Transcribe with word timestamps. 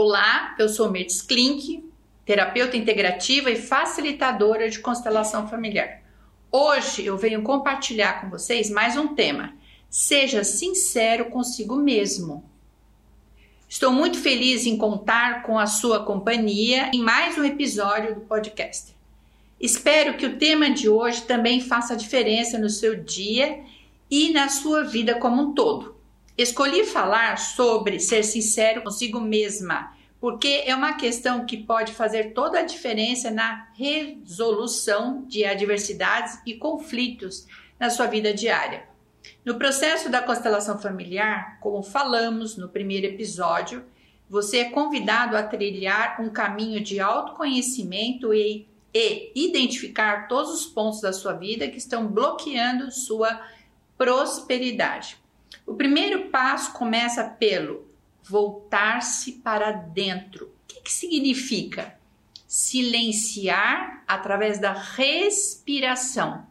Olá, 0.00 0.54
eu 0.60 0.68
sou 0.68 0.92
Mertz 0.92 1.20
Klink, 1.20 1.84
terapeuta 2.24 2.76
integrativa 2.76 3.50
e 3.50 3.60
facilitadora 3.60 4.70
de 4.70 4.78
constelação 4.78 5.48
familiar. 5.48 6.04
Hoje 6.52 7.04
eu 7.04 7.18
venho 7.18 7.42
compartilhar 7.42 8.20
com 8.20 8.30
vocês 8.30 8.70
mais 8.70 8.96
um 8.96 9.08
tema. 9.16 9.54
Seja 9.90 10.44
sincero 10.44 11.24
consigo 11.30 11.74
mesmo. 11.74 12.48
Estou 13.68 13.90
muito 13.90 14.20
feliz 14.20 14.66
em 14.66 14.78
contar 14.78 15.42
com 15.42 15.58
a 15.58 15.66
sua 15.66 16.04
companhia 16.04 16.92
em 16.94 17.02
mais 17.02 17.36
um 17.36 17.42
episódio 17.42 18.14
do 18.14 18.20
podcast. 18.20 18.94
Espero 19.60 20.16
que 20.16 20.26
o 20.26 20.38
tema 20.38 20.70
de 20.70 20.88
hoje 20.88 21.22
também 21.22 21.60
faça 21.60 21.96
diferença 21.96 22.56
no 22.56 22.70
seu 22.70 23.02
dia 23.02 23.64
e 24.08 24.32
na 24.32 24.48
sua 24.48 24.84
vida 24.84 25.16
como 25.16 25.42
um 25.42 25.54
todo. 25.54 25.97
Escolhi 26.38 26.84
falar 26.84 27.36
sobre 27.36 27.98
ser 27.98 28.22
sincero 28.22 28.82
consigo 28.82 29.20
mesma, 29.20 29.92
porque 30.20 30.62
é 30.64 30.72
uma 30.72 30.92
questão 30.92 31.44
que 31.44 31.56
pode 31.56 31.92
fazer 31.92 32.32
toda 32.32 32.60
a 32.60 32.64
diferença 32.64 33.28
na 33.28 33.66
resolução 33.74 35.24
de 35.26 35.44
adversidades 35.44 36.38
e 36.46 36.54
conflitos 36.54 37.44
na 37.76 37.90
sua 37.90 38.06
vida 38.06 38.32
diária. 38.32 38.84
No 39.44 39.58
processo 39.58 40.08
da 40.08 40.22
constelação 40.22 40.78
familiar, 40.78 41.58
como 41.58 41.82
falamos 41.82 42.56
no 42.56 42.68
primeiro 42.68 43.06
episódio, 43.06 43.84
você 44.30 44.58
é 44.58 44.70
convidado 44.70 45.36
a 45.36 45.42
trilhar 45.42 46.20
um 46.20 46.30
caminho 46.30 46.80
de 46.80 47.00
autoconhecimento 47.00 48.32
e, 48.32 48.64
e 48.94 49.32
identificar 49.34 50.28
todos 50.28 50.52
os 50.54 50.66
pontos 50.66 51.00
da 51.00 51.12
sua 51.12 51.32
vida 51.32 51.66
que 51.66 51.78
estão 51.78 52.06
bloqueando 52.06 52.92
sua 52.92 53.44
prosperidade. 53.96 55.18
O 55.66 55.74
primeiro 55.74 56.28
passo 56.30 56.72
começa 56.72 57.24
pelo 57.24 57.86
voltar-se 58.22 59.32
para 59.32 59.72
dentro. 59.72 60.46
O 60.46 60.50
que, 60.66 60.80
que 60.82 60.92
significa? 60.92 61.98
Silenciar 62.46 64.02
através 64.06 64.58
da 64.58 64.72
respiração. 64.72 66.46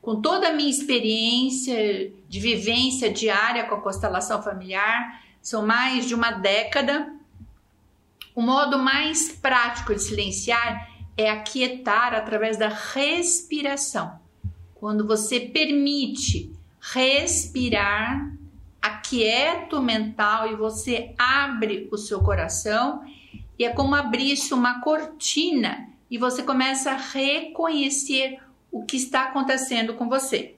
Com 0.00 0.20
toda 0.20 0.48
a 0.48 0.52
minha 0.52 0.70
experiência 0.70 2.12
de 2.28 2.40
vivência 2.40 3.12
diária 3.12 3.64
com 3.64 3.74
a 3.74 3.80
constelação 3.80 4.42
familiar, 4.42 5.22
são 5.42 5.66
mais 5.66 6.06
de 6.06 6.14
uma 6.14 6.30
década. 6.30 7.12
O 8.34 8.40
modo 8.40 8.78
mais 8.78 9.32
prático 9.32 9.94
de 9.94 10.02
silenciar 10.02 10.90
é 11.16 11.30
aquietar 11.30 12.14
através 12.14 12.56
da 12.56 12.68
respiração. 12.68 14.20
Quando 14.74 15.06
você 15.06 15.40
permite 15.40 16.55
respirar, 16.92 18.32
aquieta 18.80 19.76
o 19.76 19.82
mental 19.82 20.52
e 20.52 20.54
você 20.54 21.14
abre 21.18 21.88
o 21.90 21.98
seu 21.98 22.22
coração 22.22 23.02
e 23.58 23.64
é 23.64 23.70
como 23.70 23.94
abrir-se 23.94 24.54
uma 24.54 24.80
cortina 24.80 25.88
e 26.08 26.16
você 26.16 26.42
começa 26.42 26.92
a 26.92 26.96
reconhecer 26.96 28.38
o 28.70 28.84
que 28.84 28.96
está 28.96 29.24
acontecendo 29.24 29.94
com 29.94 30.08
você. 30.08 30.54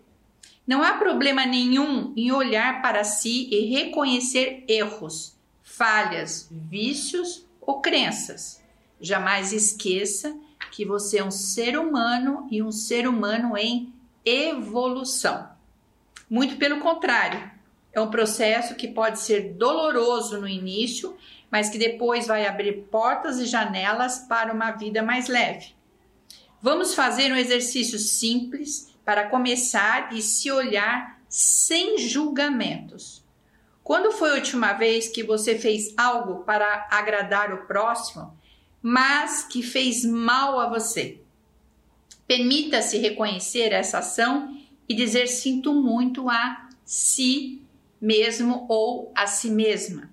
Não 0.66 0.82
há 0.82 0.94
problema 0.94 1.46
nenhum 1.46 2.12
em 2.14 2.30
olhar 2.30 2.82
para 2.82 3.04
si 3.04 3.48
e 3.50 3.64
reconhecer 3.66 4.64
erros, 4.68 5.34
falhas, 5.62 6.46
vícios 6.50 7.46
ou 7.60 7.80
crenças. 7.80 8.62
Jamais 9.00 9.52
esqueça 9.52 10.36
que 10.72 10.84
você 10.84 11.18
é 11.18 11.24
um 11.24 11.30
ser 11.30 11.78
humano 11.78 12.46
e 12.50 12.62
um 12.62 12.70
ser 12.70 13.08
humano 13.08 13.56
em 13.56 13.90
evolução. 14.24 15.57
Muito 16.28 16.56
pelo 16.56 16.80
contrário, 16.80 17.50
é 17.92 18.00
um 18.00 18.10
processo 18.10 18.74
que 18.74 18.88
pode 18.88 19.20
ser 19.20 19.54
doloroso 19.54 20.40
no 20.40 20.48
início, 20.48 21.16
mas 21.50 21.70
que 21.70 21.78
depois 21.78 22.26
vai 22.26 22.46
abrir 22.46 22.84
portas 22.90 23.38
e 23.38 23.46
janelas 23.46 24.18
para 24.28 24.52
uma 24.52 24.72
vida 24.72 25.02
mais 25.02 25.26
leve. 25.26 25.74
Vamos 26.60 26.94
fazer 26.94 27.32
um 27.32 27.36
exercício 27.36 27.98
simples 27.98 28.92
para 29.04 29.28
começar 29.28 30.12
e 30.12 30.20
se 30.20 30.50
olhar 30.50 31.18
sem 31.28 31.96
julgamentos. 31.98 33.24
Quando 33.82 34.12
foi 34.12 34.32
a 34.32 34.34
última 34.34 34.74
vez 34.74 35.08
que 35.08 35.22
você 35.22 35.58
fez 35.58 35.94
algo 35.96 36.44
para 36.44 36.88
agradar 36.90 37.54
o 37.54 37.66
próximo, 37.66 38.36
mas 38.82 39.44
que 39.44 39.62
fez 39.62 40.04
mal 40.04 40.60
a 40.60 40.68
você? 40.68 41.20
Permita-se 42.26 42.98
reconhecer 42.98 43.72
essa 43.72 43.98
ação 43.98 44.54
e 44.88 44.94
dizer 44.94 45.26
sinto 45.26 45.74
muito 45.74 46.28
a 46.28 46.68
si 46.84 47.60
mesmo 48.00 48.66
ou 48.68 49.12
a 49.14 49.26
si 49.26 49.50
mesma. 49.50 50.10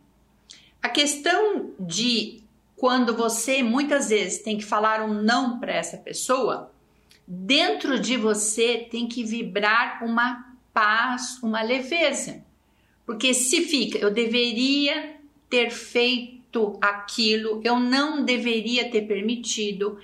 A 0.82 0.90
questão 0.90 1.72
de 1.80 2.42
quando 2.76 3.16
você 3.16 3.64
muitas 3.64 4.10
vezes 4.10 4.40
tem 4.40 4.58
que 4.58 4.66
falar 4.66 5.02
um 5.02 5.22
não 5.22 5.60
para 5.60 5.74
essa 5.74 5.98
pessoa, 5.98 6.72
dentro 7.28 8.00
de 8.00 8.18
você 8.18 8.88
tem 8.92 9.08
que 9.08 9.24
vibrar 9.24 10.04
uma 10.04 10.54
paz, 10.74 11.40
uma 11.42 11.62
leveza. 11.62 12.44
Porque 13.06 13.34
se 13.34 13.62
fica, 13.62 13.98
eu 13.98 14.12
deveria 14.12 15.16
ter 15.50 15.70
feito 15.70 16.78
aquilo, 16.82 17.62
eu 17.64 17.80
não 17.80 18.24
deveria 18.24 18.90
ter 18.90 19.04
permitido, 19.04 19.98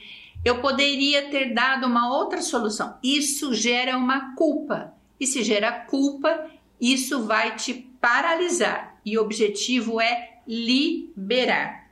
eu 0.44 0.59
poderia 0.59 1.29
ter 1.29 1.53
dado 1.53 1.85
uma 1.85 2.12
outra 2.16 2.41
solução. 2.41 2.97
Isso 3.03 3.53
gera 3.53 3.97
uma 3.97 4.35
culpa. 4.35 4.94
E 5.19 5.28
se 5.28 5.44
gera 5.44 5.72
culpa, 5.72 6.50
isso 6.79 7.24
vai 7.25 7.56
te 7.56 7.74
paralisar. 7.74 8.97
E 9.06 9.18
o 9.18 9.22
objetivo 9.22 10.01
é 10.01 10.40
liberar. 10.47 11.90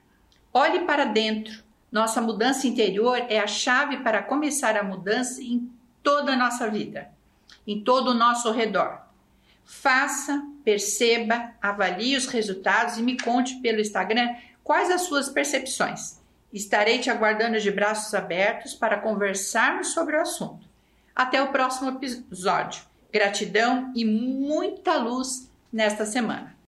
Olhe 0.52 0.80
para 0.82 1.06
dentro. 1.06 1.64
Nossa 1.92 2.22
mudança 2.22 2.68
interior 2.68 3.18
é 3.30 3.40
a 3.40 3.48
chave 3.48 3.98
para 3.98 4.24
começar 4.24 4.76
a 4.76 4.84
mudança 4.84 5.42
em 5.42 5.70
toda 6.04 6.34
a 6.34 6.36
nossa 6.36 6.70
vida, 6.70 7.10
em 7.66 7.84
todo 7.84 8.10
o 8.12 8.14
nosso 8.14 8.52
redor. 8.52 9.00
Faça, 9.64 10.44
perceba, 10.64 11.52
avalie 11.62 12.16
os 12.16 12.26
resultados 12.26 12.98
e 12.98 13.04
me 13.04 13.20
conte 13.20 13.56
pelo 13.58 13.80
Instagram 13.80 14.36
quais 14.64 14.90
as 14.90 15.02
suas 15.02 15.30
percepções. 15.30 16.19
Estarei 16.52 17.00
te 17.00 17.10
aguardando 17.10 17.60
de 17.60 17.72
braços 17.72 18.14
abertos 18.14 18.74
para 18.74 18.98
conversarmos 18.98 19.90
sobre 19.94 20.16
o 20.16 20.22
assunto. 20.22 20.68
Até 21.16 21.42
o 21.42 21.52
próximo 21.52 21.90
episódio. 21.90 22.84
Gratidão 23.12 23.92
e 23.96 24.06
muita 24.06 24.98
luz 24.98 25.52
nesta 25.72 26.06
semana. 26.06 26.59